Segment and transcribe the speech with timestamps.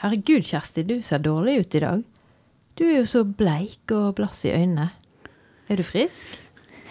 [0.00, 2.04] Herregud, Kjersti, du ser dårlig ut i dag.
[2.78, 4.88] Du er jo så bleik og blass i øynene.
[5.70, 6.30] Er du frisk?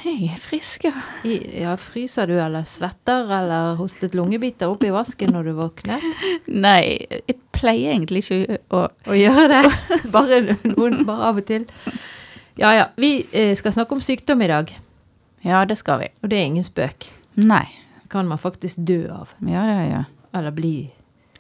[0.06, 0.94] Jeg er frisk, ja.
[1.28, 1.34] I,
[1.64, 6.06] ja, Fryser du, eller svetter, eller hostet lungebiter opp i vasken når du våknet?
[6.48, 9.64] Nei, jeg pleier egentlig ikke å Å gjøre det?
[10.16, 10.40] Bare
[10.70, 11.66] noen, bare av og til.
[12.62, 12.86] Ja ja.
[13.00, 14.72] Vi eh, skal snakke om sykdom i dag,
[15.44, 16.08] Ja, det skal vi.
[16.22, 17.10] og det er ingen spøk.
[17.40, 17.66] Nei.
[18.10, 19.34] Kan man faktisk dø av.
[19.46, 20.06] Ja, det gjør
[20.40, 20.72] Eller bli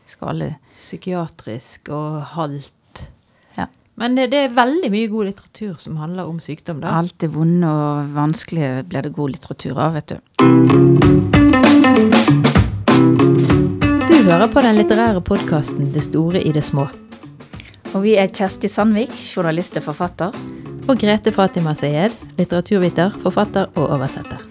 [0.05, 0.49] Skal alle
[0.79, 3.03] psykiatrisk og halt.
[3.57, 3.67] Ja.
[3.99, 6.95] Men det, det er veldig mye god litteratur som handler om sykdom, da.
[6.99, 10.17] Alt det vonde og vanskelige blir det god litteratur av, vet du.
[14.09, 16.87] Du hører på den litterære podkasten Det store i det små.
[17.95, 20.35] Og vi er Kjersti Sandvik, journalist og forfatter.
[20.89, 24.41] Og Grete Fatima Sayed, litteraturviter, forfatter og oversetter.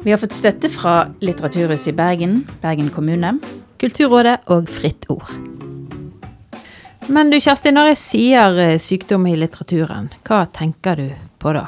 [0.00, 3.34] Vi har fått støtte fra Litteraturhuset i Bergen, Bergen kommune.
[3.80, 5.28] Kulturrådet og Fritt Ord.
[7.10, 11.08] Men du Kjersti, når jeg sier eh, sykdom i litteraturen, hva tenker du
[11.42, 11.64] på da?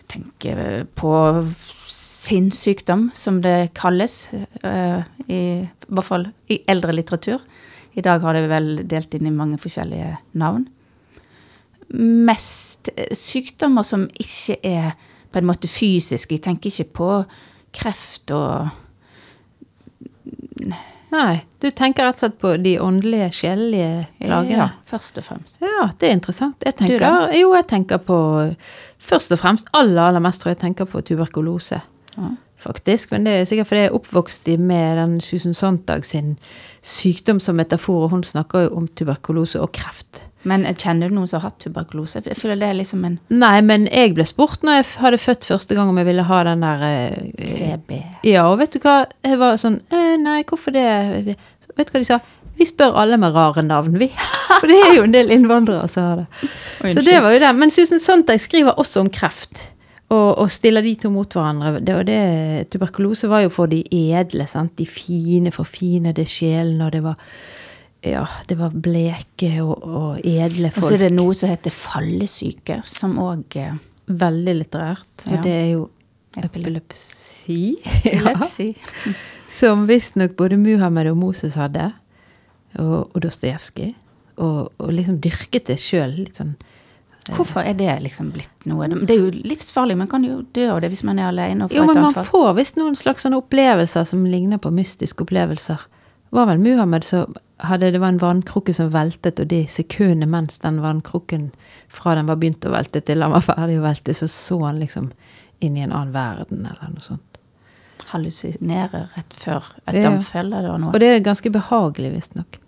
[0.00, 0.62] Jeg tenker
[0.98, 1.12] på
[1.54, 4.24] sinnssykdom, som det kalles,
[4.66, 5.40] eh, i,
[5.86, 7.44] hvert fall i eldre litteratur.
[7.94, 10.66] I dag har det vel delt inn i mange forskjellige navn.
[12.26, 14.96] Mest eh, sykdommer som ikke er
[15.30, 16.34] på en måte fysiske.
[16.34, 17.12] Jeg tenker ikke på
[17.78, 18.74] kreft og
[21.10, 24.56] Nei, du tenker rett og slett på de åndelige, sjelelige lagene?
[24.56, 25.58] Ja, først og fremst.
[25.64, 26.62] Ja, det er interessant.
[26.64, 27.32] Jeg Du tenker, da?
[27.34, 28.18] jo, jeg tenker på
[29.00, 31.80] Først og fremst, aller, aller mest tror jeg jeg tenker på tuberkulose.
[32.16, 32.30] Ja.
[32.60, 36.34] Faktisk, men det er sikkert fordi jeg er oppvokst med den Susan Sontag sin
[36.84, 40.22] sykdom som metafor, og hun snakker jo om tuberkulose og kreft.
[40.48, 42.22] Men eh, kjenner du noen som har hatt tuberkulose?
[42.24, 45.48] Jeg føler det er liksom en Nei, men jeg ble spurt når jeg hadde født
[45.52, 47.96] første gang om jeg ville ha den der eh, TB.
[48.28, 49.02] Ja, og vet du hva?
[49.26, 50.86] Jeg var sånn eh, Nei, hvorfor det?
[51.76, 52.20] Vet du hva de sa?
[52.60, 54.10] Vi spør alle med rare navn, vi.
[54.60, 56.48] For det er jo en del innvandrere som har det.
[56.96, 57.52] Så det var jo det.
[57.56, 59.68] Men Susan Sontag skriver også om kreft.
[60.10, 61.78] Og, og stiller de to mot hverandre.
[61.86, 62.20] Det, det,
[62.72, 64.74] tuberkulose var jo for de edle, sant?
[64.76, 67.20] de fine, forfinede sjelene, og det var
[68.06, 72.80] ja, det var bleke og, og edle Og så er det noe som heter fallesyke,
[72.88, 73.74] som òg eh,
[74.10, 75.10] Veldig litterært.
[75.22, 75.42] For Ja.
[75.44, 75.82] det er jo
[76.40, 77.76] epilepsi.
[78.04, 78.72] epilepsi.
[79.06, 79.12] ja.
[79.50, 81.92] Som visstnok både Muhammed og Moses hadde,
[82.78, 83.94] og, og Dostojevskij.
[84.40, 86.16] Og, og liksom dyrket det sjøl.
[86.24, 86.56] Litt sånn
[87.30, 88.88] Hvorfor er det liksom blitt noe?
[88.88, 91.68] Det er jo livsfarlig, man kan jo dø av det hvis man er alene.
[91.70, 95.84] Jo, men man får visst noen slags sånne opplevelser som ligner på mystiske opplevelser.
[95.84, 97.30] Det var vel Muhammed som
[97.68, 101.50] hadde Det var en vannkrukke som veltet, og de sekundene mens den vannkrukken
[101.88, 104.80] fra den var begynt å velte til den var ferdig å velte, så så han
[104.80, 105.10] liksom
[105.60, 107.38] inn i en annen verden, eller noe sånt.
[108.10, 110.10] Hallusinere rett før et Ja.
[110.10, 110.92] anfall eller noe.
[110.94, 112.58] Og det er ganske behagelig, visstnok.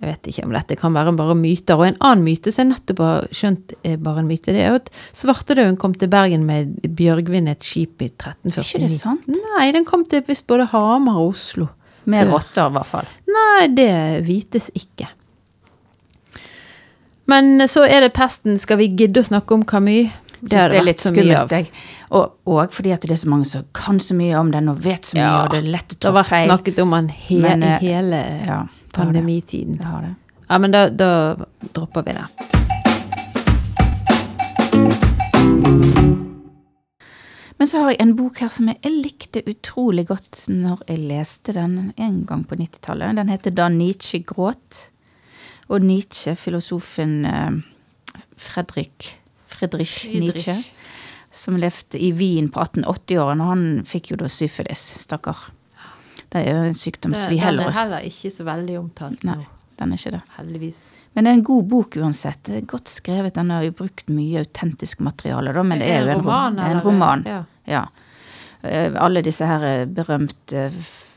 [0.00, 1.74] Jeg vet ikke om dette kan være bare myter.
[1.78, 4.68] Og en annen myte som jeg nettopp har skjønt er bare en myte, det er
[4.68, 8.74] jo at svartedauden kom til Bergen med Bjørgvin et skip i Er 1349.
[8.76, 9.26] ikke det sant?
[9.26, 11.68] Nei, den kom til visst både Hamar og Oslo.
[12.06, 13.08] Med rotter, i hvert fall.
[13.36, 13.90] Nei, det
[14.26, 15.08] vites ikke.
[17.26, 18.58] Men så er det pesten.
[18.62, 20.12] Skal vi gidde å snakke om Camus?
[20.36, 21.70] Det, synes det er litt skummelt, jeg.
[22.14, 24.78] Og, og fordi at det er så mange som kan så mye om den og
[24.84, 26.50] vet så mye, Ja, og det er lett å Det har vært feil.
[26.52, 28.92] snakket om den he eh, hele Ja, det det.
[28.94, 29.78] pandemitiden.
[29.80, 30.14] Det har det.
[30.46, 31.10] Ja, men da, da
[31.74, 32.55] dropper vi det.
[37.56, 41.54] Men så har jeg en bok her som jeg likte utrolig godt når jeg leste
[41.56, 43.16] den en gang på 90-tallet.
[43.16, 44.90] Den heter Da Nietzsche gråt.
[45.72, 47.56] Og Nietzsche, filosofen eh,
[48.36, 49.16] Fredrik,
[49.50, 50.60] Friedrich Nietzsche,
[51.32, 55.48] som levde i Wien på 1880-årene, han fikk jo da syfilis, stakkar.
[56.30, 59.22] Det er jo en sykdom som vi Den er heller heller ikke så veldig omtalt
[59.26, 60.22] Nei, nå, den er ikke det.
[60.36, 60.80] heldigvis.
[61.12, 62.42] Men det er en god bok uansett.
[62.48, 63.34] Det er Godt skrevet.
[63.34, 66.58] Den har jo brukt mye autentisk materiale, da, men det er jo en roman.
[66.58, 67.24] En roman.
[67.26, 67.38] Ja.
[67.66, 67.86] Ja.
[68.62, 70.66] Eh, Alle disse her eh, berømte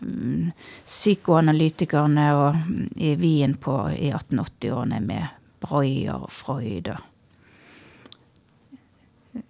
[0.02, 0.52] mm,
[0.86, 5.28] psykoanalytikerne og, mm, i Wien på, i 1880-årene med
[5.64, 7.00] Breuer og Freud og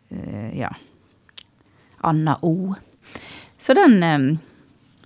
[0.10, 0.70] eh, Ja.
[2.02, 2.76] Anna O.
[3.58, 4.38] Så den, eh,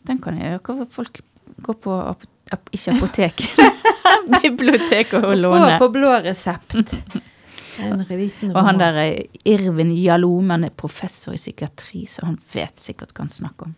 [0.08, 1.22] den kan jeg Dere folk
[1.64, 1.96] gå på
[2.72, 3.44] ikke apotek.
[4.42, 5.78] Bibliotek og Få låne.
[5.82, 6.76] på blå resept.
[8.54, 13.14] Og han der eh, Irvin Jalom, han er professor i psykiatri, så han vet sikkert
[13.18, 13.76] hva han snakker om.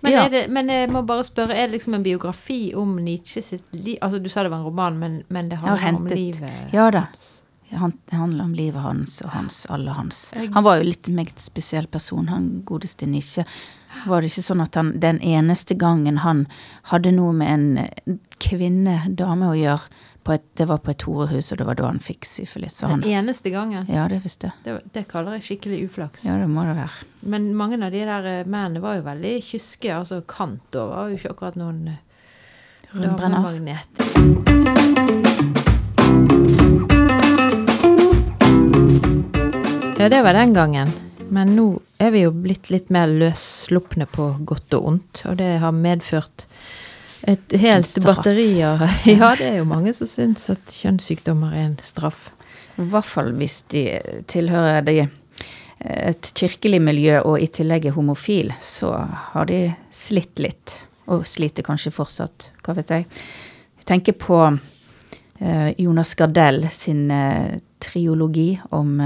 [0.00, 0.28] Men, Ja.
[0.28, 3.96] det, men jeg må bare spørre, er det liksom en biografi om Nietzsche sitt liv?
[4.04, 7.06] Altså, du sa det var en roman, men, men det handler om livet Ja da.
[7.74, 10.28] Han, det handler om livet hans og hans, alle hans.
[10.36, 13.44] Han var jo litt meget spesiell person, han godeste Nietzsche.
[14.06, 16.46] Var det ikke sånn at han den eneste gangen han
[16.90, 20.02] hadde noe med en eh, kvinne, dame, å gjøre.
[20.32, 22.78] Et, det var på et horehus, og det var da han fikk syfilis.
[22.80, 23.84] Den eneste gangen?
[23.92, 24.56] Ja, det visste jeg.
[24.64, 26.24] Det, det, kaller jeg skikkelig uflaks.
[26.24, 27.08] Ja, det må det være.
[27.28, 29.92] Men mange av de der eh, mennene var jo veldig kyske.
[29.92, 31.98] Altså Kantor var jo ikke akkurat noen
[32.94, 33.74] Rundbrenner.
[39.98, 41.03] Ja, det var den gangen.
[41.32, 41.66] Men nå
[42.02, 46.46] er vi jo blitt litt mer løsslupne på godt og ondt, og det har medført
[47.24, 51.76] et helt batteri av Ja, det er jo mange som syns at kjønnssykdommer er en
[51.84, 52.28] straff.
[52.76, 53.86] I hvert fall hvis de
[54.30, 55.06] tilhører de,
[55.84, 58.92] et kirkelig miljø og i tillegg er homofil, så
[59.32, 60.80] har de slitt litt.
[61.12, 63.04] Og sliter kanskje fortsatt, hva vet jeg.
[63.80, 68.96] Jeg tenker på uh, Jonas Gardell sin uh, triologi om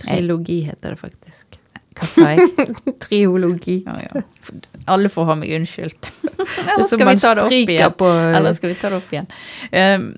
[0.00, 1.58] Trilogi heter det faktisk.
[1.94, 2.70] Hva sa jeg?
[3.04, 3.80] Triologi.
[3.86, 4.22] Ja, ja.
[4.90, 6.10] Alle får ha meg unnskyldt.
[6.34, 7.98] Eller skal vi ta det opp igjen?
[7.98, 9.28] På, Eller skal vi ta det opp igjen?
[9.70, 10.08] Um,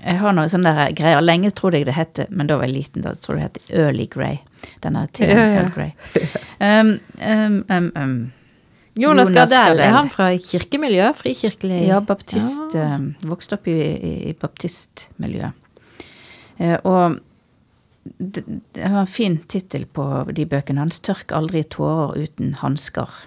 [0.00, 1.22] jeg har noen sånne der greier.
[1.22, 3.72] Lenge trodde jeg det het, men da var jeg liten, da trodde jeg det het
[3.84, 4.40] Early Grey.
[4.84, 5.62] Denne tiden ja, ja.
[5.62, 5.94] Early Grey.
[6.58, 8.14] Um, um, um,
[8.98, 11.12] Jonas, Jonas Gardell, er han fra kirkemiljø?
[11.16, 11.84] Frikirkelig?
[11.88, 12.74] Ja, baptist.
[12.74, 12.96] Ja.
[13.28, 15.52] vokste opp i, i, i baptistmiljø.
[16.60, 17.20] Uh, og
[18.02, 18.44] det,
[18.74, 21.00] var en fin tittel på de bøkene hans.
[21.00, 23.26] 'Tørk aldri tårer uten hansker'.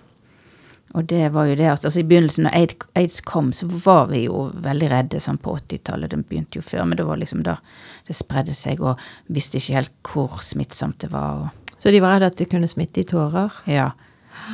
[0.93, 4.51] Og det var jo det altså I begynnelsen, når aids kom, så var vi jo
[4.53, 6.11] veldig redde sånn på 80-tallet.
[6.11, 7.57] Den begynte jo før, men det var liksom da
[8.05, 11.49] det spredde seg, og visste ikke helt hvor smittsomt det var.
[11.77, 13.51] så de var redde at det kunne smitte i tårer?
[13.65, 13.91] Ja.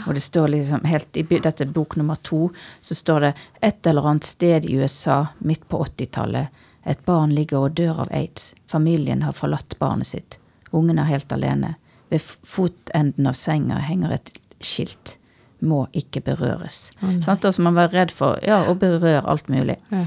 [0.07, 2.50] Og det står liksom helt I dette bok nummer to
[2.81, 6.48] så står det et eller annet sted i USA midt på 80-tallet
[6.83, 8.53] et barn ligger og dør av aids.
[8.67, 10.39] Familien har forlatt barnet sitt.
[10.71, 11.75] Ungen er helt alene.
[12.09, 15.17] Ved fotenden av senga henger et skilt.
[15.59, 16.87] Må ikke berøres.
[17.03, 19.75] Oh, altså man var redd for ja, å berøre alt mulig.
[19.91, 20.05] Ja.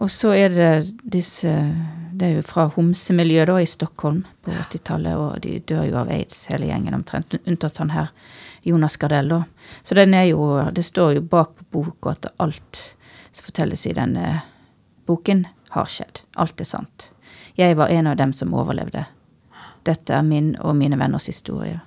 [0.00, 0.70] Og så er det
[1.04, 1.50] disse
[2.12, 6.10] Det er jo fra homsemiljøet da i Stockholm på 80-tallet, og de dør jo av
[6.12, 7.34] aids, hele gjengen omtrent.
[7.48, 8.12] Unntatt han her
[8.68, 9.42] Jonas Gardell, da.
[9.82, 12.82] Så den er jo Det står jo bak på boka at alt
[13.32, 14.42] som fortelles i denne
[15.08, 15.46] boken,
[15.76, 16.22] har skjedd.
[16.40, 17.08] Alt er sant.
[17.58, 19.06] Jeg var en av dem som overlevde.
[19.86, 21.80] Dette er min og mine venners historie.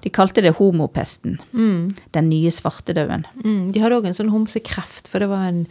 [0.00, 1.38] De kalte det homopesten.
[1.52, 1.94] Mm.
[2.14, 3.24] Den nye svartedauden.
[3.42, 3.72] Mm.
[3.74, 5.64] De hadde òg en sånn homsekreft, for det var en,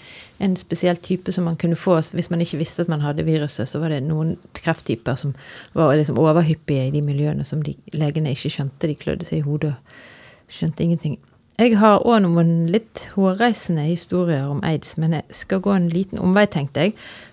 [0.43, 3.69] en, spesiell type som man kunne få hvis man ikke visste at man hadde viruset.
[3.69, 5.35] Så var det noen krefttyper som
[5.77, 8.89] var liksom overhyppige i de miljøene som de legene ikke skjønte.
[8.89, 11.17] De klødde seg i hodet og skjønte ingenting.
[11.57, 16.19] Jeg har òg noen litt hårreisende historier om aids, men jeg skal gå en liten
[16.21, 16.91] omvei, tenkte jeg.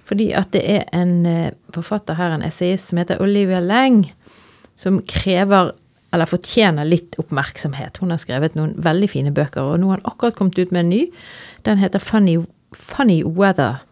[0.09, 4.07] Fordi at det er en eh, forfatter her, en essayist, som heter Olivia Lang,
[4.81, 5.75] som krever
[6.15, 7.99] eller fortjener litt oppmerksomhet.
[8.01, 10.85] Hun har skrevet noen veldig fine bøker, og nå har hun akkurat kommet ut med
[10.85, 11.01] en ny.
[11.67, 12.39] Den heter Funny,
[12.73, 13.83] Funny Weather.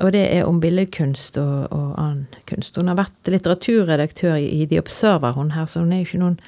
[0.00, 2.76] Og det er om billedkunst og, og, annen kunst.
[2.76, 6.40] Hun har vært litteraturredaktør i The Observer, hun her, så hun er jo ikke noen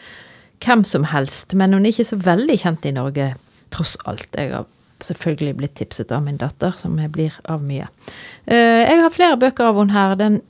[0.64, 1.54] hvem som helst.
[1.54, 3.32] Men hun er ikke så veldig kjent i Norge,
[3.74, 4.28] tross alt.
[4.34, 4.66] Jeg har
[5.04, 7.88] selvfølgelig blitt tipset av min datter, som jeg blir av mye.
[8.46, 10.16] Eh, jeg har flere bøker av henne her.
[10.18, 10.40] Den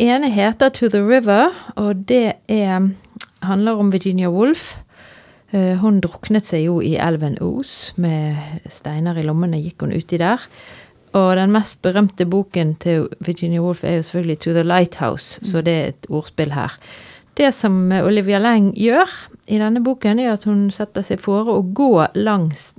[0.00, 2.88] ene heter To the River, og det er,
[3.44, 4.72] handler om Virginia Woolf.
[5.54, 7.92] Eh, hun druknet seg jo i elven Os.
[8.00, 10.42] Med steiner i lommene gikk hun uti der.
[11.14, 15.62] Og den mest berømte boken til Virginia Woolf er jo selvfølgelig To the Lighthouse, så
[15.62, 16.74] det er et ordspill her.
[17.34, 19.10] Det som Olivia Leng gjør
[19.50, 22.72] i denne boken, er at hun setter seg fore å gå langs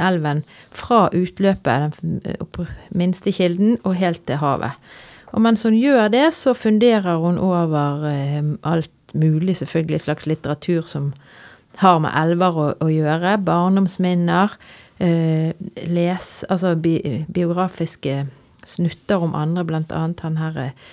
[0.00, 0.42] elven
[0.74, 4.74] fra utløpet, den minste kilden, og helt til havet.
[5.32, 10.88] Og mens hun gjør det, så funderer hun over eh, alt mulig, selvfølgelig slags litteratur
[10.88, 11.12] som
[11.82, 13.36] har med elver å, å gjøre.
[13.44, 14.56] Barndomsminner.
[14.98, 15.52] Eh,
[15.86, 16.96] les Altså bi,
[17.30, 18.24] biografiske
[18.66, 20.88] snutter om andre, blant annet han herre eh,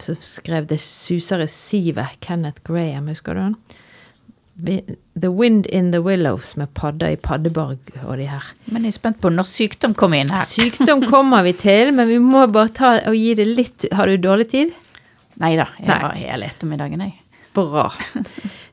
[0.00, 3.56] som skrev 'Det suser i sivet', Kenneth Graham, husker du han?
[4.58, 8.42] 'The Wind in the Willows' med padder i Paddeborg og de her.
[8.66, 10.42] Men jeg er spent på når sykdom kommer inn her.
[10.42, 14.18] Sykdom kommer vi til, men vi må bare ta og gi det litt Har du
[14.18, 14.74] dårlig tid?
[15.38, 17.14] Nei da, jeg har hele ettermiddagen, jeg.
[17.54, 17.90] Bra.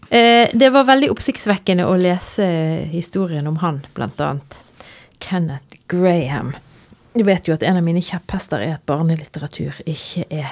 [0.09, 2.45] Eh, det var veldig oppsiktsvekkende å lese
[2.91, 4.57] historien om han, blant annet.
[5.17, 6.51] Kenneth Graham.
[7.15, 10.49] Du vet jo at en av mine kjepphester er at barnelitteratur ikke er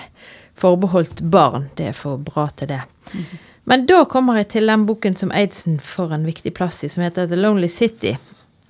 [0.55, 1.67] forbeholdt barn.
[1.75, 2.81] Det er for bra til det.
[3.13, 3.37] Mm -hmm.
[3.63, 7.03] Men da kommer jeg til den boken som Eidsen får en viktig plass i, som
[7.03, 8.15] heter The Lonely City.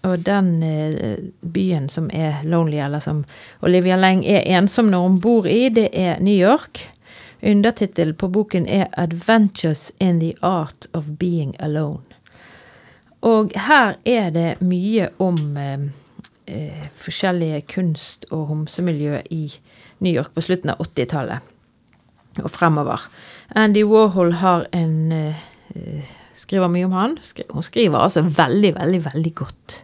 [0.02, 3.24] Og den eh, byen som er lonely, eller som
[3.62, 6.90] Olivia Leng er ensom når hun bor i, det er New York.
[7.42, 12.14] Undertittelen på boken er 'Adventures in the Art of Being Alone'.
[13.22, 15.80] Og her er det mye om eh,
[16.48, 19.46] eh, forskjellige kunst- og homsemiljø i
[20.04, 21.52] New York på slutten av 80-tallet
[22.42, 23.02] og fremover.
[23.56, 27.12] Andy Warhol har en eh, Skriver mye om han.
[27.54, 29.76] Hun skriver altså veldig, veldig, veldig godt.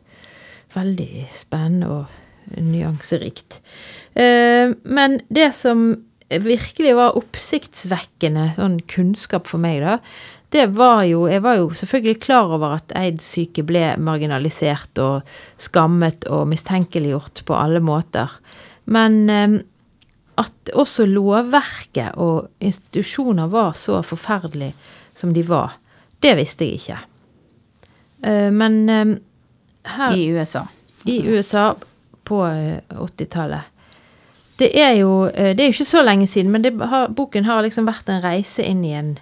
[0.73, 3.59] Veldig spennende og nyanserikt.
[4.17, 5.91] Eh, men det som
[6.29, 9.97] virkelig var oppsiktsvekkende sånn kunnskap for meg, da,
[10.49, 15.27] det var jo Jeg var jo selvfølgelig klar over at aids-syke ble marginalisert og
[15.61, 18.31] skammet og mistenkeliggjort på alle måter.
[18.89, 19.59] Men eh,
[20.39, 24.73] at også lovverket og institusjoner var så forferdelige
[25.15, 25.75] som de var,
[26.23, 26.99] det visste jeg ikke.
[28.23, 29.15] Eh, men eh,
[29.93, 30.65] her I USA.
[31.05, 31.73] I USA
[32.25, 33.75] på 80-tallet.
[34.59, 38.09] Det er jo Det er ikke så lenge siden, men har, boken har liksom vært
[38.11, 39.13] en reise inn i en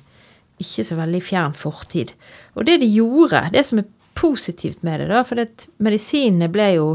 [0.62, 2.14] ikke så veldig fjern fortid.
[2.58, 6.72] Og det de gjorde, det som er positivt med det, da, for det, medisinene ble
[6.78, 6.90] jo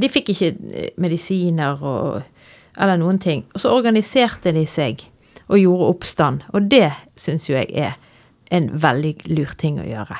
[0.00, 2.20] De fikk ikke eh, medisiner og,
[2.78, 3.42] eller noen ting.
[3.52, 5.02] Og så organiserte de seg
[5.50, 6.44] og gjorde oppstand.
[6.54, 7.96] Og det syns jo jeg er
[8.54, 10.16] en veldig lur ting å gjøre.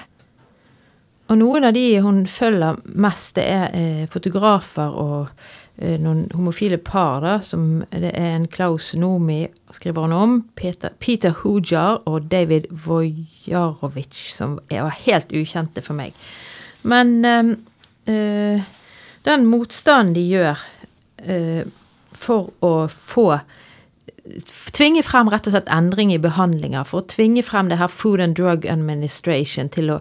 [1.31, 5.31] Og noen av de hun følger mest, det er eh, fotografer og
[5.81, 10.35] noen homofile par, da, som det er en Klaus Nomi, skriver han om.
[10.59, 16.17] Peter, Peter Hujar og David Vojarovic, som var helt ukjente for meg.
[16.83, 18.61] Men øh,
[19.25, 20.63] den motstanden de gjør
[21.27, 21.65] øh,
[22.13, 23.27] for å få
[24.75, 26.87] tvinge frem rett og slett endring i behandlinger.
[26.89, 30.01] For å tvinge frem det her Food and Drug Administration til å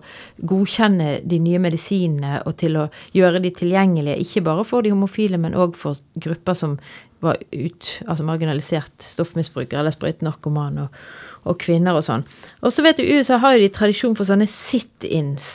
[0.50, 5.40] godkjenne de nye medisinene og til å gjøre de tilgjengelige, ikke bare for de homofile,
[5.42, 6.78] men òg for grupper som
[7.24, 11.02] var ut, altså marginalisert stoffmisbrukere eller sprøytenarkomane og,
[11.44, 12.24] og, kvinner og sånn.
[12.64, 15.52] Og så vet du, USA har jo de tradisjon for sånne sit-ins.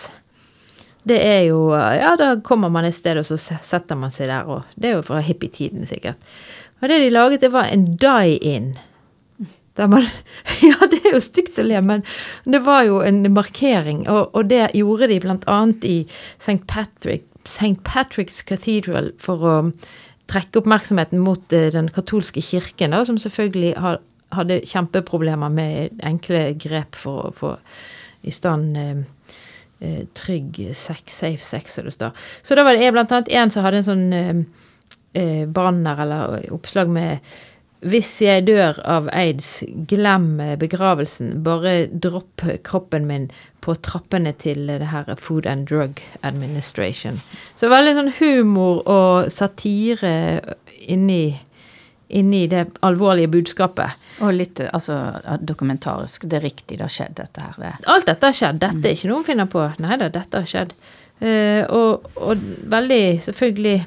[1.04, 4.48] Det er jo Ja, da kommer man et sted, og så setter man seg der,
[4.48, 6.20] og det er jo fra hippietiden, sikkert.
[6.84, 8.74] Og det de laget, det var en die-in.
[9.78, 10.04] Man
[10.68, 12.02] Ja, det er jo stygt å le, men
[12.44, 15.60] det var jo en markering, og, og det gjorde de bl.a.
[15.88, 16.02] i
[16.36, 16.60] St.
[16.68, 17.24] Patrick.
[17.84, 19.54] Patrick's Cathedral for å
[20.28, 23.72] trekke oppmerksomheten mot uh, den katolske kirken, da, som selvfølgelig
[24.36, 27.54] hadde kjempeproblemer med enkle grep for å få
[28.24, 29.32] i stand uh,
[29.80, 32.28] uh, trygg sex, safe sex, som det står.
[32.44, 34.44] Så da var det annet en som hadde en sånn eh,
[35.54, 37.18] banner eller oppslag med
[37.84, 41.42] 'Hvis jeg dør av aids, glem begravelsen.
[41.44, 43.26] Bare dropp kroppen min
[43.60, 47.20] på trappene til det her Food and Drug Administration'.
[47.56, 50.40] Så veldig sånn humor og satire
[50.80, 51.36] inni,
[52.08, 54.00] inni det alvorlige budskapet.
[54.24, 54.96] Og litt altså,
[55.44, 56.24] dokumentarisk.
[56.24, 57.56] Det er riktig, det har skjedd, dette her.
[57.58, 57.74] Det.
[57.92, 58.62] Alt dette har skjedd.
[58.64, 59.64] Dette er ikke noe hun finner på.
[59.84, 60.72] Nei da, dette har skjedd.
[61.20, 63.82] Uh, og, og veldig, selvfølgelig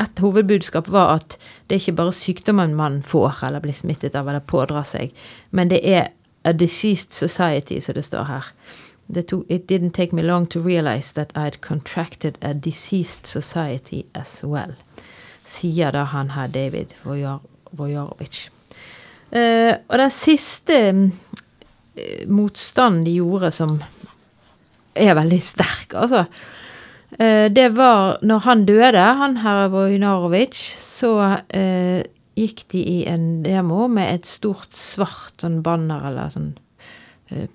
[0.00, 1.36] et hovedbudskap var at
[1.68, 5.12] det er ikke bare sykdommen man får eller blir smittet av eller pådrar seg,
[5.50, 6.10] men det er
[6.44, 8.52] a diseased society, som det står her.
[9.10, 14.38] Took, it didn't take me long to realize that I'd contracted a diseased society as
[14.42, 14.76] well,
[15.44, 18.48] sier da han her David Vojarovic.
[19.30, 23.76] Uh, og den siste uh, motstanden de gjorde, som
[24.94, 26.59] er veldig sterk, altså Eh,
[27.18, 31.10] det var når han døde, han herr Vojnarovic, så
[31.48, 32.04] eh,
[32.38, 36.52] gikk de i en demo med et stort svart sånn banner eller sånn
[37.32, 37.48] eh,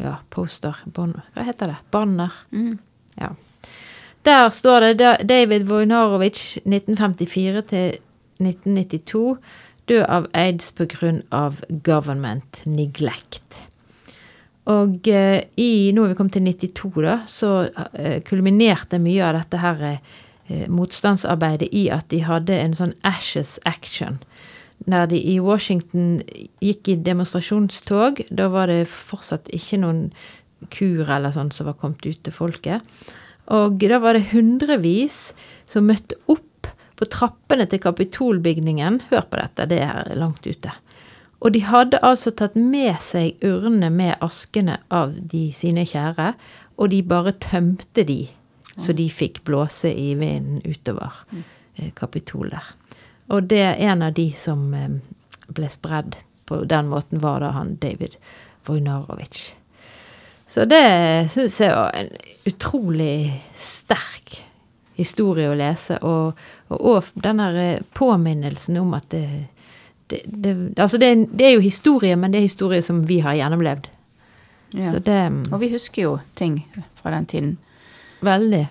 [0.00, 1.80] Ja, poster bon, Hva heter det?
[1.94, 2.34] Banner.
[2.54, 2.78] Mm.
[3.20, 3.30] Ja.
[4.24, 8.00] Der står det David Vojnarovic 1954 til
[8.40, 9.36] 1992
[9.90, 11.12] død av aids pga.
[11.84, 13.62] government neglect.
[14.72, 17.50] Og eh, i, nå er vi kommet til 92, da, så
[17.92, 23.58] eh, kulminerte mye av dette her eh, motstandsarbeidet i at de hadde en sånn Ashes
[23.68, 24.20] Action.
[24.88, 26.22] Der de i Washington
[26.64, 28.24] gikk i demonstrasjonstog.
[28.32, 30.08] Da var det fortsatt ikke noen
[30.72, 32.84] kur eller sånn som var kommet ut til folket.
[33.52, 35.34] Og da var det hundrevis
[35.68, 39.02] som møtte opp på trappene til Kapitolbygningen.
[39.10, 40.72] Hør på dette, det er langt ute.
[41.44, 46.32] Og de hadde altså tatt med seg urnene med askene av de sine kjære,
[46.80, 48.22] og de bare tømte de,
[48.80, 51.12] så de fikk blåse i vinden utover
[51.76, 52.70] eh, Kapitol der.
[53.28, 54.96] Og det er en av de som eh,
[55.52, 56.16] ble spredd
[56.48, 58.16] på den måten, var da han David
[58.66, 59.52] Vojnarovic.
[60.48, 60.84] Så det
[61.32, 62.10] syns jeg var en
[62.48, 64.40] utrolig sterk
[64.96, 66.40] historie å lese, og,
[66.72, 69.26] og, og den der eh, påminnelsen om at det
[70.06, 73.34] det, det, altså det, det, er jo historie, men det er historie som vi har
[73.38, 73.88] gjennomlevd.
[74.74, 74.92] Ja.
[74.98, 75.20] Det,
[75.52, 76.58] og vi husker jo ting
[76.98, 77.56] fra den tiden.
[78.20, 78.66] Veldig.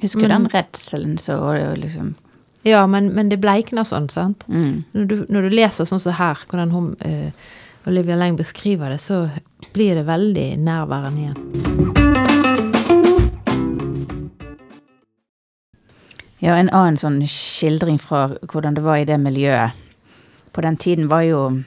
[0.00, 2.14] Husker Men- den redselen så liksom
[2.62, 4.44] Ja, men, men det bleikner sånn, sant?
[4.48, 4.84] mm.
[4.92, 7.30] Når du, når du leser sånn som her, hvordan hun, uh,
[7.88, 9.30] Olivia Leng beskriver det, så
[9.72, 11.36] blir det veldig nærværende igjen.
[16.40, 19.72] Ja, en annen sånn skildring fra hvordan det var i det miljøet
[20.52, 21.62] på den tiden, var jo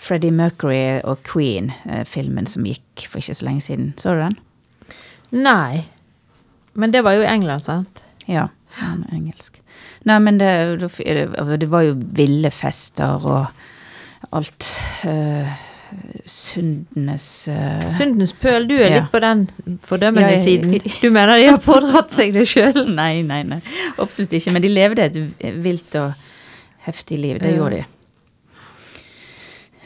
[0.00, 3.92] Freddie Mercury og Queen, eh, filmen som gikk for ikke så lenge siden.
[4.00, 4.36] Så du den?
[5.44, 5.84] Nei.
[6.74, 8.02] Men det var jo i England, sant?
[8.28, 8.48] Ja,
[8.80, 9.58] den er engelsk.
[10.08, 10.48] Nei, men det,
[10.80, 13.46] det, altså, det var jo ville fester og
[14.32, 14.70] alt.
[15.04, 15.50] Uh,
[16.30, 18.98] syndenes eh, Syndens pøl, du er Ja.
[19.00, 19.40] litt på den
[19.82, 20.76] fordømmende Ja, siden.
[21.02, 22.84] Du mener de har pådratt seg det sjøl?
[23.00, 23.58] Nei, nei, nei.
[23.98, 24.52] Absolutt ikke.
[24.54, 25.18] Men de levde et
[25.64, 26.12] vilt og
[26.86, 27.40] heftig liv.
[27.42, 27.56] Det Ja.
[27.58, 27.84] gjorde de.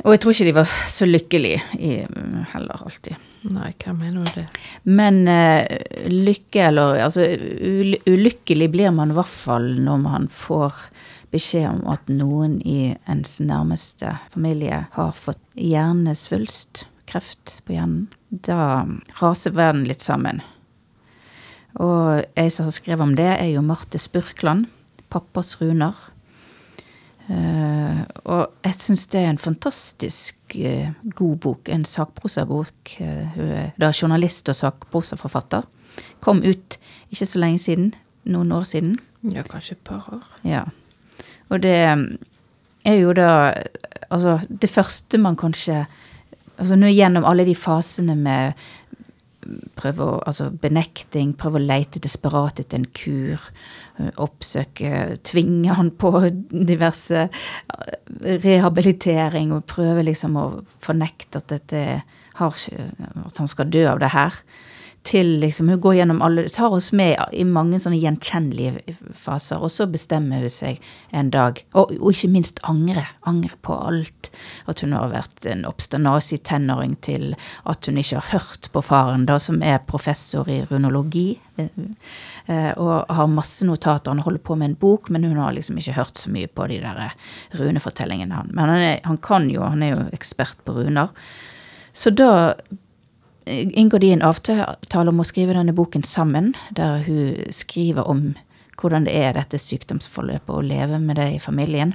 [0.05, 1.93] Og jeg tror ikke de var så lykkelige i,
[2.53, 3.21] heller alltid.
[3.49, 4.45] Nei, hva mener du det?
[4.85, 5.65] Men uh,
[6.13, 10.77] lykke, eller altså ulykkelig blir man i hvert fall når man får
[11.33, 18.07] beskjed om at noen i ens nærmeste familie har fått hjernesvulst, kreft på hjernen.
[18.29, 18.85] Da
[19.21, 20.45] raser verden litt sammen.
[21.81, 24.69] Og jeg som har skrevet om det, er jo Marte Spurkland.
[25.11, 26.11] 'Pappas runer'.
[27.29, 31.69] Eh, og jeg syns det er en fantastisk uh, god bok.
[31.73, 32.97] En sakprosabok.
[33.01, 35.65] Uh, hun er da journalist og sakprosaforfatter.
[36.25, 36.79] Kom ut
[37.11, 37.93] ikke så lenge siden.
[38.25, 38.99] Noen år siden.
[39.33, 40.25] Ja, kanskje et par år.
[40.45, 40.65] Ja.
[41.49, 41.77] Og det
[42.85, 43.53] er jo da
[44.11, 45.87] Altså, det første man kanskje
[46.59, 48.53] Altså nå gjennom alle de fasene med
[49.79, 53.43] prøve å, altså benekting, prøve å leite desperat etter en kur,
[54.21, 56.11] oppsøke, tvinge han på
[56.51, 60.47] diverse øh, rehabilitering og prøve liksom å
[60.83, 61.85] fornekte at dette
[62.35, 64.35] har at han skal dø av det her.
[65.05, 69.69] Til liksom, Hun går gjennom alle, tar oss med i mange sånne gjenkjennelige faser, og
[69.73, 70.79] så bestemmer hun seg
[71.13, 73.05] en dag, og, og ikke minst angre.
[73.29, 74.31] Angre på alt.
[74.65, 77.35] At hun har vært en obsternasig tenåring til
[77.69, 81.27] at hun ikke har hørt på faren, da, som er professor i runologi.
[81.59, 84.11] eh, Og har masse notater.
[84.11, 86.67] Han holder på med en bok, men hun har liksom ikke hørt så mye på
[86.73, 87.13] de der
[87.61, 88.41] runefortellingene.
[88.41, 88.49] Han.
[88.57, 91.13] Men han, er, han kan jo, han er jo ekspert på runer.
[91.93, 92.31] Så da
[93.47, 98.33] inngår de en avtale om å skrive denne boken sammen, der hun skriver om
[98.81, 101.95] hvordan det er dette sykdomsforløpet å leve med det i familien.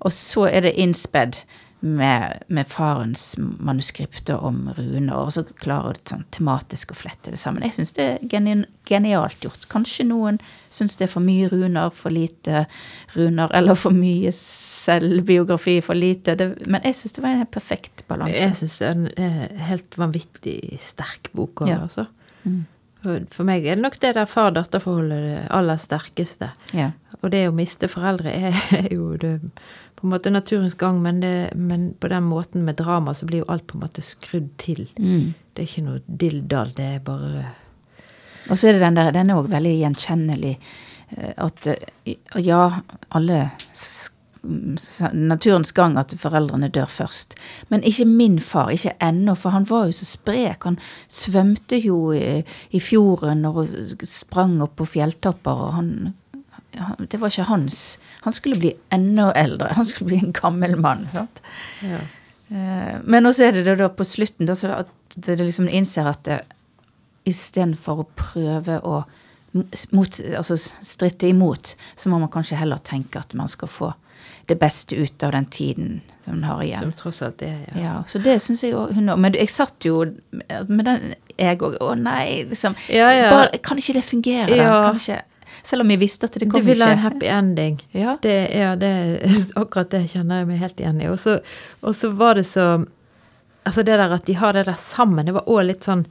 [0.00, 1.42] Og så er det innspedd
[1.80, 7.40] med, med farens manuskripter om runer, og så klarer du sånn tematisk å flette det
[7.40, 7.64] sammen.
[7.64, 8.58] Jeg syns det er geni
[8.90, 9.68] genialt gjort.
[9.70, 10.40] Kanskje noen
[10.72, 12.64] syns det er for mye runer, for lite
[13.14, 16.34] runer, eller for mye selvbiografi, for lite.
[16.36, 18.40] Det, men jeg syns det var en perfekt balanse.
[18.40, 21.62] Jeg syns det er en eh, helt vanvittig sterk bok.
[21.62, 21.80] også, Ja.
[21.86, 22.06] Altså.
[22.44, 22.66] Mm.
[23.00, 26.50] For, for meg er det nok det der far-datter-forholdet det aller sterkeste.
[26.76, 26.90] Ja.
[27.20, 28.58] Og det å miste foreldre er
[28.96, 29.38] jo det,
[30.00, 33.42] på en måte naturens gang, men, det, men på den måten med drama så blir
[33.42, 34.86] jo alt på en måte skrudd til.
[34.98, 35.34] Mm.
[35.52, 37.42] Det er ikke noe dilldall, det er bare
[38.48, 40.54] Og så er det den der, den er òg veldig gjenkjennelig.
[41.18, 42.62] eh, At eh, ja,
[43.10, 43.42] alle
[45.12, 47.34] Naturens gang at foreldrene dør først.
[47.68, 50.64] Men ikke min far, ikke ennå, for han var jo så sprek.
[50.64, 50.78] Han
[51.12, 52.40] svømte jo i,
[52.72, 53.66] i fjorden og
[54.08, 56.14] sprang opp på fjelltopper, og han-
[57.10, 57.98] det var ikke hans.
[58.24, 59.72] Han skulle bli enda eldre.
[59.76, 61.06] Han skulle bli en gammel mann.
[61.12, 61.42] sant?
[61.82, 62.00] ja.
[62.50, 66.08] Eh, Men også er det da, da på slutten da, så at det liksom innser
[66.10, 66.40] at det,
[67.28, 69.02] istedenfor å prøve å
[69.90, 73.88] mot, altså stritte imot, så må man kanskje heller tenke at man skal få
[74.46, 76.84] det beste ut av den tiden som man har igjen.
[76.86, 77.80] Som tross alt er, ja.
[77.82, 79.18] Ja, så det syns jeg òg hun òg.
[79.22, 80.04] Men jeg satt jo
[80.68, 82.74] med den jeg òg Å nei, liksom.
[82.92, 83.28] Ja, ja.
[83.32, 84.56] Bare, kan ikke det fungere?
[84.58, 84.74] Ja.
[84.84, 85.20] Kan ikke,
[85.62, 87.78] selv om jeg visste at det Du kom vil ha en happy ending.
[87.92, 88.16] Ja.
[88.22, 88.90] Det, ja, det,
[89.60, 91.08] akkurat det kjenner jeg meg helt igjen i.
[91.12, 91.38] Og så,
[92.16, 92.84] var det så
[93.64, 96.06] Altså det der at de har det der sammen, det var òg litt sånn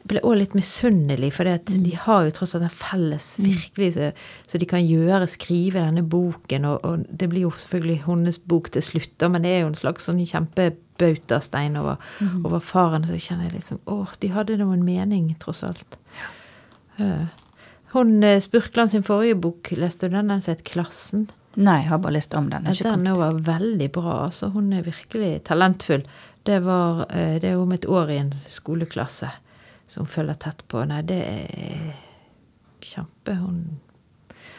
[0.00, 1.82] Jeg ble òg litt misunnelig, for Mm.
[1.84, 4.10] de har jo tross alt en felles virkelig så,
[4.46, 8.68] så de kan gjøre, skrive denne boken, og, og det blir jo selvfølgelig hennes bok
[8.70, 12.44] til slutt, da, men det er jo en slags sånn kjempebautastein over, Mm.
[12.44, 13.06] over faren.
[13.08, 15.96] Så kjenner jeg liksom Å, de hadde noen mening, tross alt.
[16.98, 17.28] Ja.
[17.94, 20.32] Hun eh, Spurkland sin forrige bok, leste du den?
[20.32, 21.28] Den het Klassen?
[21.54, 22.66] Nei, jeg har bare lest om den.
[22.66, 24.24] Ikke Den var veldig bra.
[24.26, 26.02] altså Hun er virkelig talentfull.
[26.44, 29.30] Det, var, eh, det er om et år i en skoleklasse
[29.86, 30.82] som hun følger tett på.
[30.90, 31.92] Nei, det er
[32.84, 33.60] kjempe Hun,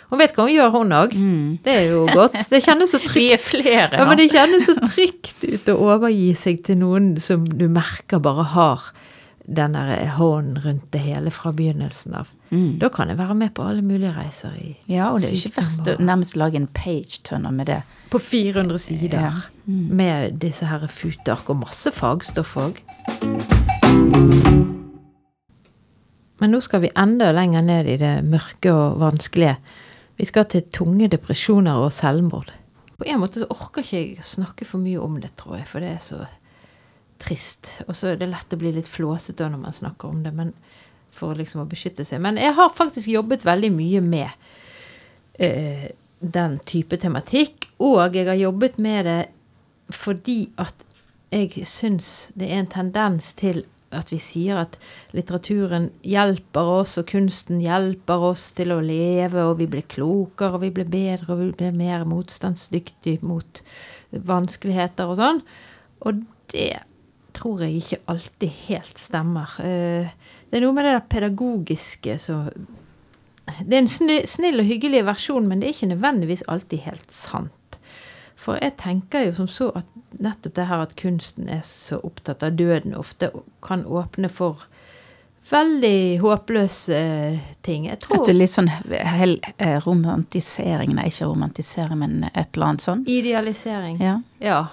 [0.09, 1.17] hun vet hva hun gjør, hun òg.
[1.17, 1.49] Mm.
[1.65, 2.39] Det er jo godt.
[2.49, 5.77] Det kjennes så Vi er trygt flere ja, men det kjennes så trygt ut å
[5.89, 8.87] overgi seg til noen som du merker bare har
[9.47, 12.29] den der hånden rundt det hele fra begynnelsen av.
[12.49, 12.79] Mm.
[12.81, 15.61] Da kan jeg være med på alle mulige reiser i Ja, og det er ikke
[15.61, 17.81] verst å nærmest lage en page-tønner med det.
[18.09, 19.19] På 400 sider.
[19.19, 19.31] Ja.
[19.65, 19.87] Mm.
[19.97, 22.81] Med disse her futark og masse fagstoff òg.
[26.41, 29.55] Men nå skal vi enda lenger ned i det mørke og vanskelige.
[30.17, 32.51] Vi skal til tunge depresjoner og selvmord.
[32.95, 35.83] På en måte så orker ikke jeg snakke for mye om det, tror jeg, for
[35.83, 36.23] det er så
[37.25, 37.73] trist.
[37.87, 40.53] Og så er det lett å bli litt flåsete når man snakker om det, men
[41.15, 42.21] for liksom å beskytte seg.
[42.23, 44.29] Men jeg har faktisk jobbet veldig mye med
[45.39, 45.87] eh,
[46.19, 49.21] den type tematikk, og jeg har jobbet med det
[49.93, 50.85] fordi at
[51.33, 54.77] jeg syns det er en tendens til at vi sier at
[55.15, 60.65] litteraturen hjelper oss, og kunsten hjelper oss til å leve, og vi blir klokere, og
[60.65, 63.61] vi blir bedre, og vi blir mer motstandsdyktige mot
[64.11, 65.41] vanskeligheter og sånn.
[66.05, 66.73] Og det
[67.35, 69.55] tror jeg ikke alltid helt stemmer.
[69.59, 70.07] Eh,
[70.49, 72.49] Det er noe med det der pedagogiske som
[73.59, 77.77] Det er en snill og hyggelig versjon, men det er ikke nødvendigvis alltid helt sant.
[78.35, 79.85] For jeg tenker jo som så at
[80.19, 83.29] nettopp det her at kunsten er så opptatt av døden, ofte
[83.61, 84.65] kan åpne for
[85.51, 86.99] veldig håpløse
[87.65, 87.85] ting.
[87.85, 92.81] Jeg tror Etter litt sånn hel, eh, romantisering, nei ikke romantisering, men et eller annet
[92.85, 93.03] sånn.
[93.05, 93.99] Idealisering.
[94.01, 94.15] Ja.
[94.41, 94.63] Ja.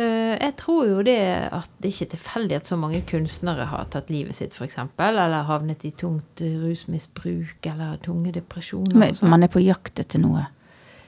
[0.00, 1.18] Eh, Jeg tror jo det
[1.52, 5.44] at det ikke er tilfeldig at så mange kunstnere har tatt livet sitt, f.eks., eller
[5.48, 8.96] havnet i tungt eh, rusmisbruk eller tunge depresjoner.
[8.96, 9.30] Men sånn.
[9.32, 10.46] man er på jakt etter noe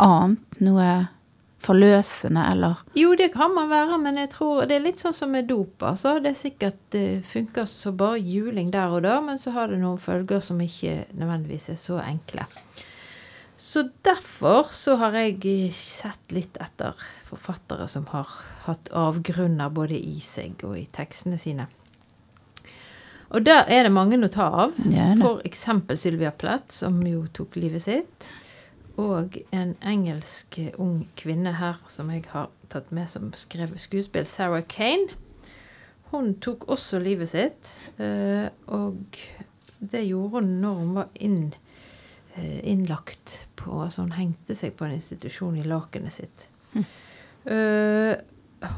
[0.03, 0.87] annet, noe
[1.63, 5.31] forløsende, eller Jo, det kan man være, men jeg tror det er litt sånn som
[5.31, 5.83] med dop.
[5.87, 6.17] altså.
[6.21, 9.79] Det er sikkert det funker så bare juling der og da, men så har det
[9.79, 12.49] noen følger som ikke nødvendigvis er så enkle.
[13.63, 16.99] Så derfor så har jeg sett litt etter
[17.29, 18.27] forfattere som har
[18.67, 21.69] hatt avgrunner både i seg og i tekstene sine.
[23.33, 24.75] Og der er det mange å ta av.
[24.93, 25.13] Ja.
[25.21, 28.29] For eksempel Sylvia Plett, som jo tok livet sitt.
[29.01, 34.27] Og en engelsk eh, ung kvinne her som jeg har tatt med som skrev skuespill,
[34.29, 35.15] Sarah Kane.
[36.11, 37.73] Hun tok også livet sitt.
[37.97, 39.17] eh, Og
[39.81, 41.55] det gjorde hun når hun var inn,
[42.37, 46.49] eh, innlagt på Altså hun hengte seg på en institusjon i lakenet sitt.
[47.43, 48.15] Uh,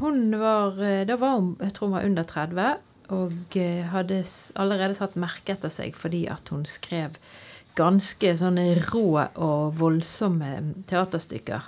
[0.01, 2.69] hun var eh, Da var hun jeg tror hun var under 30
[3.13, 4.23] og eh, hadde
[4.57, 7.19] allerede satt merke etter seg fordi at hun skrev
[7.77, 11.67] ganske sånne rå og voldsomme mm, teaterstykker.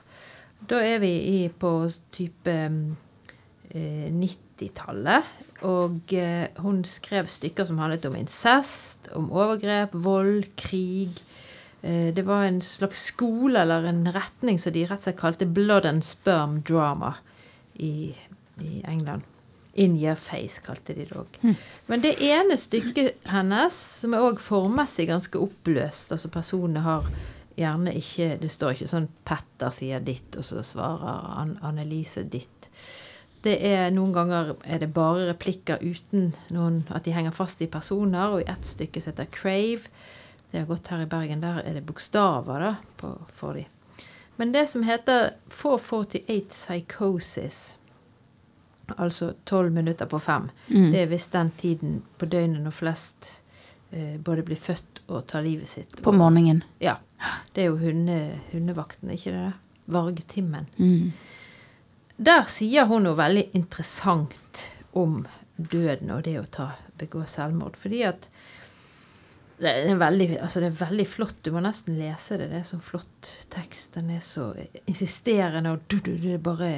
[0.70, 1.72] Da er vi i på
[2.14, 2.96] type mm,
[3.74, 5.33] eh, 90-tallet.
[5.66, 11.20] Og eh, hun skrev stykker som handlet om incest, om overgrep, vold, krig.
[11.87, 15.46] Eh, det var en slags skole eller en retning som de rett og slett kalte
[15.46, 17.14] blood and sperm drama
[17.75, 18.11] i,
[18.59, 19.22] i England.
[19.79, 21.38] In your face, kalte de det òg.
[21.87, 27.05] Men det ene stykket hennes, som er òg formmessig ganske oppløst Altså personene har
[27.57, 32.70] gjerne ikke Det står ikke sånn 'Petter sier ditt', og så svarer An Annelise ditt.
[33.44, 37.68] Det er Noen ganger er det bare replikker uten noen At de henger fast i
[37.70, 38.33] personer.
[38.33, 39.92] Og i ett stykke som heter 'Crave',
[40.56, 43.66] det har gått her i Bergen, der er det bokstaver da, på, for de.
[44.40, 47.58] Men det som heter 448 Psychosis,
[48.96, 50.90] altså tolv minutter på fem, Mm.
[50.92, 53.30] det er visst den tiden på døgnet når flest
[53.92, 56.02] eh, både blir født og tar livet sitt.
[56.02, 56.62] på Og- morgenen.
[56.80, 56.96] Ja.
[57.54, 59.52] Det er jo hunde, hundevakten, ikke det?
[59.86, 60.66] Vargtimmen.
[60.78, 61.12] Mm.
[62.18, 67.76] Der sier hun noe veldig interessant om døden og det å ta, begå selvmord.
[67.76, 68.28] Fordi at
[69.60, 71.38] det er, veldig, altså det er veldig flott.
[71.44, 72.50] Du må nesten lese det.
[72.52, 73.94] Det er så flott tekst.
[73.96, 74.50] Den er så
[74.84, 76.72] insisterende, og du, du, det er bare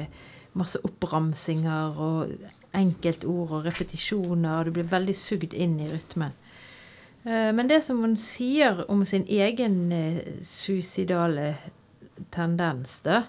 [0.59, 2.31] masse oppramsinger og
[2.75, 4.59] enkeltord og repetisjoner.
[4.59, 6.35] og Du blir veldig sugd inn i rytmen.
[7.25, 11.55] Eh, Men det som hun sier om sin egen eh, suicidale
[12.31, 13.23] tendens, da,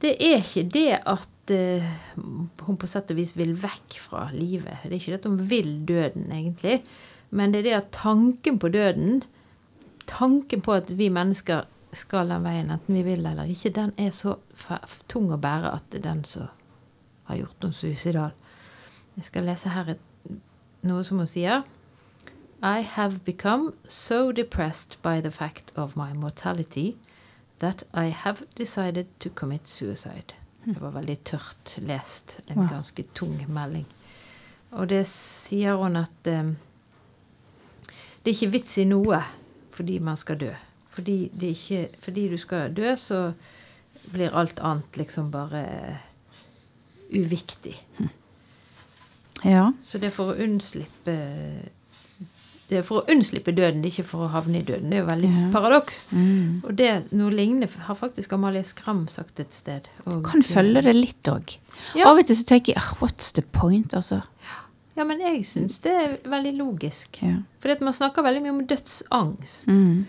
[0.00, 4.84] det er ikke det at eh, hun på sett og vis vil vekk fra livet.
[4.84, 6.82] Det er ikke det at hun vil døden, egentlig.
[7.30, 9.22] Men det er det at tanken på døden,
[10.06, 14.10] tanken på at vi mennesker skal den veien, enten vi vil eller ikke, den er
[14.14, 14.36] så
[15.10, 16.50] tung å bære at det er den som
[17.30, 18.34] har gjort noe suicidal.
[19.16, 19.94] Jeg skal lese her
[20.86, 21.62] noe som hun sier.
[22.62, 26.96] I have become so depressed by the fact of my mortality
[27.58, 30.34] that I have decided to commit suicide.
[30.64, 32.40] Det var veldig tørt lest.
[32.48, 33.86] En ganske tung melding.
[34.70, 36.52] Og det sier hun at eh,
[38.24, 39.22] det er ikke vits i noe
[39.72, 40.50] fordi man skal dø.
[40.92, 43.32] Fordi, det ikke, fordi du skal dø, så
[44.12, 45.62] blir alt annet liksom bare
[47.14, 47.76] uviktig.
[49.44, 49.70] Ja.
[49.82, 51.14] Så det er for å unnslippe
[52.70, 54.92] det er for å unnslippe døden, det er ikke for å havne i døden.
[54.92, 55.46] Det er jo veldig Ja.
[55.50, 56.04] paradoks.
[56.12, 56.60] Mm.
[56.62, 59.88] Og det, noe lignende har faktisk Amalie Skram sagt et sted.
[60.06, 61.56] Og, Kan følge det litt òg.
[61.96, 62.06] Ja.
[62.12, 64.22] Av og til så tenker jeg what's the point, altså.
[64.46, 64.60] Ja,
[65.04, 67.20] men jeg syns det er veldig logisk.
[67.22, 67.36] Ja.
[67.62, 69.66] For man snakker veldig mye om dødsangst.
[69.68, 70.06] Mm.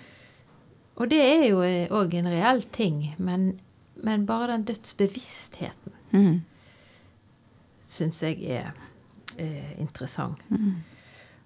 [1.01, 1.62] Og det er jo
[1.97, 3.15] òg en reell ting.
[3.17, 3.60] Men,
[4.04, 6.41] men bare den dødsbevisstheten Mm.
[7.88, 8.73] syns jeg er
[9.39, 10.41] er interessant.
[10.51, 10.73] Mm.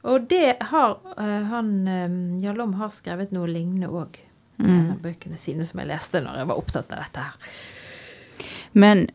[0.09, 4.17] Og det har eh, han eh, Jalom har skrevet noe lignende òg.
[4.57, 4.69] Mm.
[4.69, 7.33] en av bøkene sine som jeg leste når jeg var opptatt av dette her.
[8.73, 9.09] Men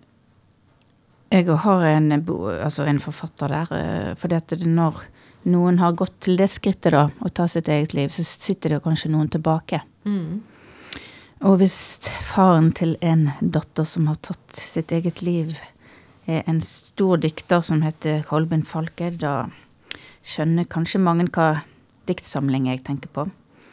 [1.30, 3.72] jeg har en, altså en forfatter der.
[3.76, 5.02] eh, fordi at det når
[5.44, 8.80] noen har gått til det skrittet, da, å ta sitt eget liv, så sitter det
[8.80, 9.80] jo kanskje noen tilbake.
[10.04, 10.42] Mm.
[11.48, 15.54] Og hvis faren til en datter som har tatt sitt eget liv,
[16.28, 19.48] er en stor dikter som heter Kolbin Falke, da
[20.26, 21.62] skjønner kanskje mange hva
[22.10, 23.24] diktsamling jeg tenker på.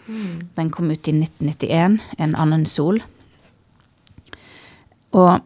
[0.08, 0.48] Mm.
[0.56, 3.02] Den kom ut i 1991, En annen sol.
[5.12, 5.42] Og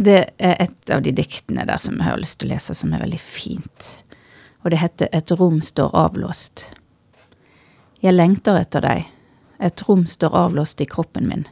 [0.00, 2.92] det er et av de diktene der som jeg har lyst til å lese, som
[2.96, 3.88] er veldig fint.
[4.64, 6.64] Og det heter Et rom står avlåst.
[8.00, 9.08] Jeg lengter etter deg.
[9.60, 11.44] Et rom står avlåst i kroppen min.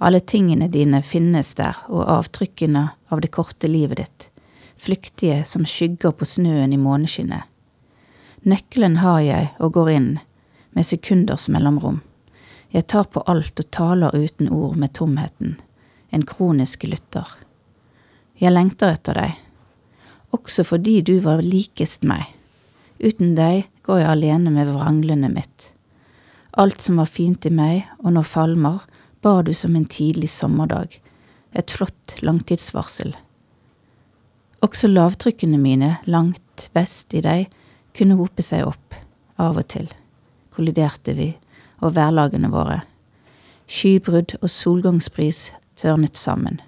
[0.00, 4.30] Alle tingene dine finnes der, og avtrykkene av det korte livet ditt.
[4.80, 7.44] Flyktige som skygger på snøen i måneskinnet.
[8.48, 10.10] Nøkkelen har jeg og går inn,
[10.72, 12.00] med sekunders mellomrom.
[12.72, 15.58] Jeg tar på alt og taler uten ord med tomheten.
[16.10, 17.28] En kronisk lytter.
[18.44, 19.36] Jeg lengter etter deg.
[20.36, 22.26] Også fordi du var likest meg.
[23.00, 25.70] Uten deg går jeg alene med vranglene mitt.
[26.60, 28.84] Alt som var fint i meg, og nå falmer,
[29.24, 30.98] bar du som en tidlig sommerdag.
[31.56, 33.14] Et flott langtidsvarsel.
[34.60, 37.48] Også lavtrykkene mine langt vest i deg
[37.96, 38.94] kunne hope seg opp,
[39.40, 39.88] av og til
[40.54, 41.32] kolliderte vi,
[41.80, 42.82] og værlagene våre.
[43.66, 45.48] Skybrudd og solgangsbris
[45.80, 46.60] tørnet sammen,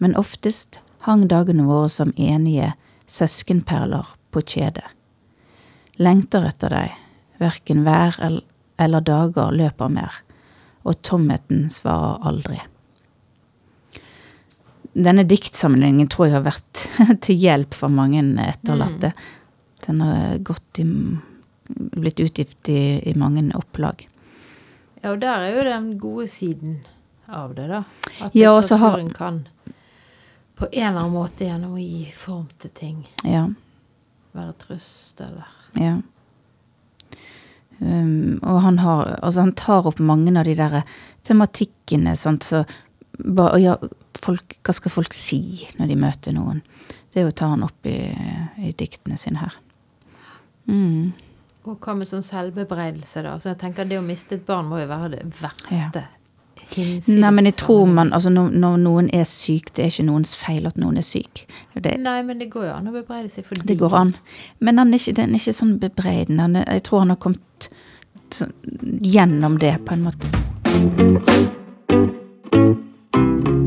[0.00, 2.72] men oftest hang dagene våre som enige
[3.10, 4.86] søskenperler på kjedet.
[6.00, 6.92] Lengter etter deg,
[7.40, 8.16] verken vær
[8.80, 10.20] eller dager løper mer,
[10.84, 12.60] og tomheten svarer aldri.
[14.90, 16.84] Denne diktsamlingen tror jeg har vært
[17.24, 19.12] til hjelp for mange etterlatte.
[19.86, 20.86] Den har gått i
[21.70, 24.02] blitt utgitt i, i mange opplag.
[25.00, 26.80] Ja, og der er jo den gode siden
[27.30, 27.84] av det, da.
[28.26, 29.44] At Ja, og så har- kan
[30.60, 33.48] på en eller annen måte gjennom å gi form til ting Ja,
[34.36, 36.00] være trøst, eller ja.
[37.80, 40.82] Um, og han har Altså, han tar opp mange av de der
[41.24, 42.64] tematikkene, sant, så
[43.24, 43.78] ba, ja,
[44.20, 45.40] folk, Hva skal folk si
[45.78, 46.60] når de møter noen?
[47.10, 47.96] Det er jo ta han opp i,
[48.60, 49.56] i diktene sine her.
[50.70, 51.10] Mm.
[51.66, 53.34] Og hva med sånn selvbebreidelse, da?
[53.40, 56.04] Så jeg tenker Det å miste et barn må jo være det verste.
[56.76, 60.06] Hinsides Nei, men jeg tror man Altså, når, når noen er syk, det er ikke
[60.08, 61.44] noens feil at noen er syk.
[61.74, 64.14] Det, Nei, men det går jo an å bebreide seg for Det går an.
[64.60, 66.64] Men han er ikke, den er ikke sånn bebreidende.
[66.66, 67.70] Jeg tror han har kommet
[69.02, 70.30] gjennom det, på en måte.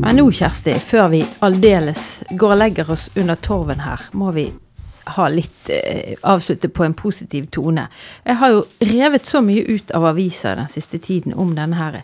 [0.04, 4.46] Men nå, Kjersti, før vi aldeles går og legger oss under torven her, må vi
[5.16, 7.86] ha litt eh, avslutte på en positiv tone.
[8.24, 12.00] Jeg har jo revet så mye ut av aviser den siste tiden om denne her.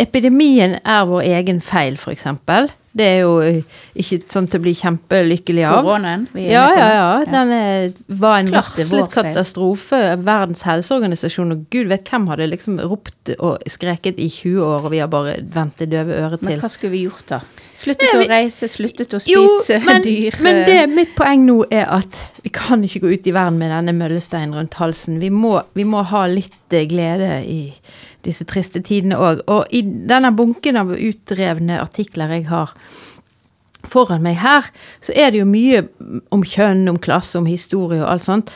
[0.00, 2.70] Epidemien er vår egen feil, for eksempel.
[2.94, 5.80] Det er jo eh, ikke sånn til å bli kjempelykkelig av.
[5.82, 6.28] Koronaen.
[6.38, 7.08] Ja, ja, ja.
[7.26, 10.00] Den er, var en Klart varslet katastrofe.
[10.22, 14.94] Verdens helseorganisasjon og gud vet hvem hadde liksom ropt og skreket i 20 år, og
[14.94, 17.42] vi har bare vendt det døve øret Men hva skulle vi gjort da?
[17.74, 20.38] Sluttet Nei, å reise, sluttet å Jo, spise men, dyr.
[20.46, 23.74] men det mitt poeng nå er at vi kan ikke gå ut i verden med
[23.74, 25.18] denne møllesteinen rundt halsen.
[25.18, 27.60] Vi må, vi må ha litt eh, glede i
[28.24, 29.42] disse triste tidene òg.
[29.50, 32.74] Og i denne bunken av utrevne artikler jeg har
[33.84, 34.70] foran meg her,
[35.04, 35.84] så er det jo mye
[36.32, 38.54] om kjønn, om klasse, om historie og alt sånt.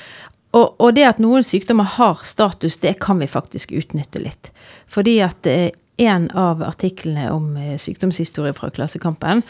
[0.57, 4.53] Og, og det at noen sykdommer har status, det kan vi faktisk utnytte litt.
[4.89, 9.43] Fordi at eh, en av artiklene om eh, sykdomshistorie fra Klassekampen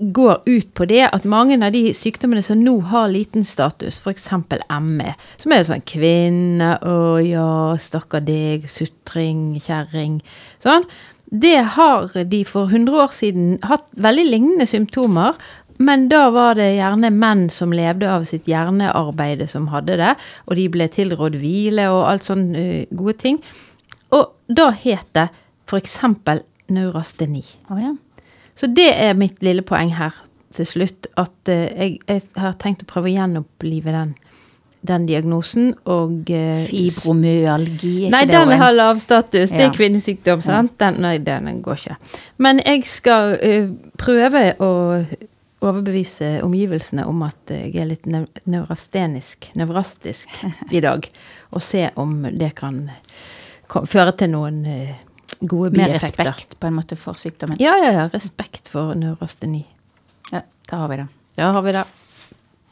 [0.00, 4.28] går ut på det at mange av de sykdommene som nå har liten status, f.eks.
[4.80, 10.20] ME, som er sånn kvinne, å ja, stakkar deg, sutring, kjerring,
[10.64, 10.88] sånn.
[11.26, 15.34] Det har de for 100 år siden hatt veldig lignende symptomer,
[15.82, 20.14] men da var det gjerne menn som levde av sitt hjernearbeide som hadde det,
[20.46, 23.40] og de ble tilrådd hvile og alt sånn eh, gode ting.
[24.16, 25.28] Og da het det
[25.66, 25.98] f.eks.
[26.72, 27.44] neurasteni.
[27.68, 27.92] Oh, ja.
[28.56, 30.14] Så det er mitt lille poeng her
[30.56, 31.10] til slutt.
[31.20, 34.16] At eh, jeg, jeg har tenkt å prøve å gjenopplive den
[34.86, 39.50] den diagnosen, og eh, Fibromyalgi, er Nei, ikke det den har lav status.
[39.50, 40.76] Det er kvinnesykdom, sant?
[40.80, 41.96] Den, nei, den går ikke.
[42.42, 44.70] Men jeg skal uh, prøve å
[45.66, 50.30] overbevise omgivelsene om at jeg er litt nevrastenisk, nevrastisk
[50.76, 51.08] i dag.
[51.56, 52.84] Og se om det kan
[53.66, 54.62] føre til noen
[55.40, 56.24] gode bieffekter.
[56.24, 57.58] respekt på en måte for sykdommen.
[57.60, 58.08] Ja, ja, ja.
[58.12, 59.64] Respekt for neurosteni.
[60.32, 61.06] Ja, da har vi det.
[61.36, 61.84] Da har vi det.